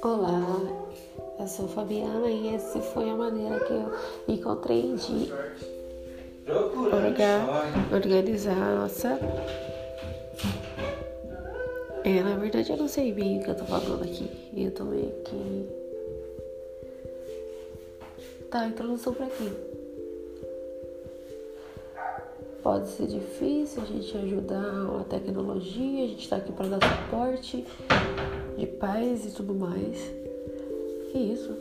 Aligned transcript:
Olá, 0.00 0.40
eu 1.40 1.46
sou 1.48 1.66
Fabiana 1.66 2.30
e 2.30 2.54
essa 2.54 2.78
foi 2.80 3.10
a 3.10 3.16
maneira 3.16 3.58
que 3.58 3.72
eu 3.72 3.92
encontrei 4.28 4.94
de 4.94 5.28
organizar 7.92 8.56
a 8.56 8.74
nossa. 8.76 9.18
É, 12.04 12.22
na 12.22 12.36
verdade 12.36 12.70
eu 12.70 12.76
não 12.76 12.86
sei 12.86 13.12
bem 13.12 13.40
o 13.40 13.42
que 13.42 13.50
eu 13.50 13.56
tô 13.56 13.64
falando 13.64 14.04
aqui. 14.04 14.30
Eu 14.56 14.70
tô 14.70 14.84
meio 14.84 15.12
que. 15.24 15.68
Tá, 18.50 18.66
introdução 18.66 19.12
pra 19.14 19.26
aqui. 19.26 19.52
Pode 22.62 22.88
ser 22.88 23.08
difícil 23.08 23.82
a 23.82 23.86
gente 23.86 24.16
ajudar 24.16 25.00
a 25.00 25.04
tecnologia, 25.04 26.04
a 26.04 26.08
gente 26.08 26.28
tá 26.28 26.36
aqui 26.36 26.52
para 26.52 26.68
dar 26.68 26.80
suporte 26.86 27.66
paz 28.78 29.24
e 29.24 29.30
tudo 29.30 29.54
mais. 29.54 29.96
Que 31.10 31.18
isso? 31.18 31.54